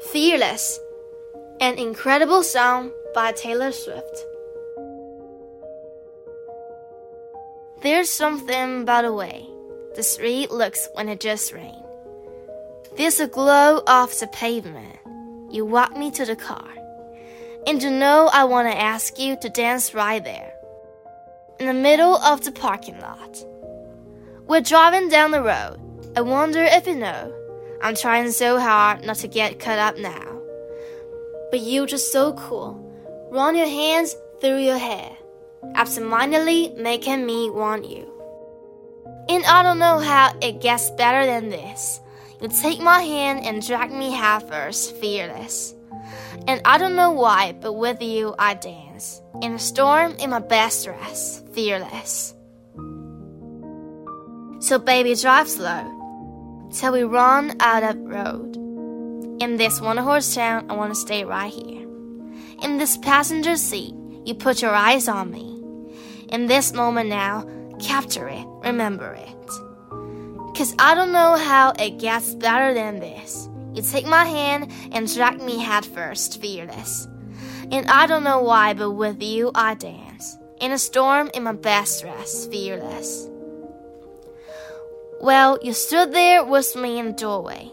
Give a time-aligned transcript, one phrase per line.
[0.00, 0.78] Fearless,
[1.60, 4.24] an incredible song by Taylor Swift.
[7.82, 9.44] There's something about the way
[9.96, 11.82] the street looks when it just rained.
[12.96, 14.98] There's a glow off the pavement.
[15.50, 16.70] You walk me to the car.
[17.66, 20.52] And you know I want to ask you to dance right there.
[21.58, 23.44] In the middle of the parking lot.
[24.46, 25.80] We're driving down the road.
[26.16, 27.34] I wonder if you know
[27.80, 30.40] I'm trying so hard not to get cut up now.
[31.50, 32.84] But you're just so cool.
[33.30, 35.10] Run your hands through your hair,
[35.74, 38.12] absentmindedly making me want you.
[39.28, 42.00] And I don't know how it gets better than this.
[42.40, 45.74] You take my hand and drag me half first, fearless.
[46.46, 49.20] And I don't know why, but with you I dance.
[49.42, 52.34] In a storm, in my best dress, fearless.
[54.60, 55.97] So baby, drive slow
[56.72, 58.56] till we run out of road.
[59.40, 61.86] In this one horse town, I want to stay right here.
[62.62, 63.94] In this passenger seat,
[64.24, 65.62] you put your eyes on me.
[66.30, 67.48] In this moment now,
[67.80, 69.34] capture it, remember it.
[70.56, 73.48] Cause I don't know how it gets better than this.
[73.74, 77.06] You take my hand and drag me head first, fearless.
[77.70, 80.36] And I don't know why, but with you I dance.
[80.60, 83.28] In a storm, in my best dress, fearless.
[85.20, 87.70] Well, you stood there with me in the doorway.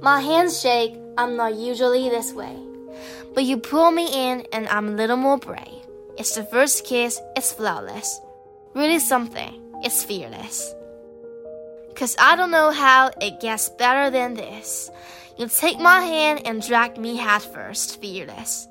[0.00, 2.56] My hands shake, I'm not usually this way.
[3.34, 5.86] But you pull me in and I'm a little more brave.
[6.16, 8.20] It's the first kiss, it's flawless.
[8.74, 10.74] Really something, it's fearless.
[11.94, 14.90] Cause I don't know how it gets better than this.
[15.36, 18.66] You take my hand and drag me head first, fearless.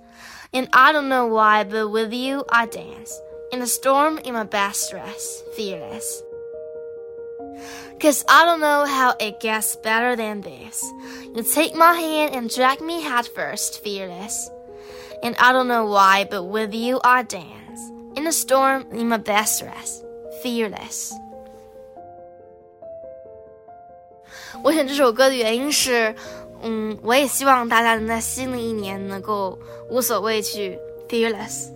[0.54, 3.20] And I don't know why, but with you I dance.
[3.52, 6.24] In the storm, in my best dress, fearless.
[7.99, 10.85] Cause I don't know how it gets better than this.
[11.35, 14.51] You take my hand and drag me head first, fearless.
[15.23, 17.81] And I don't know why, but with you I dance.
[18.15, 20.03] In the storm, in my best dress,
[20.43, 21.13] fearless.
[24.63, 26.15] 我选这首歌的原因是，
[26.63, 29.59] 嗯，我也希望大家能在新的一年能够
[29.91, 30.79] 无所畏惧，
[31.09, 31.71] fearless。